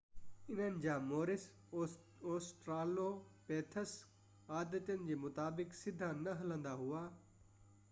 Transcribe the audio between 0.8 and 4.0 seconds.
جا مورث اوسٽرالوپيٿيڪس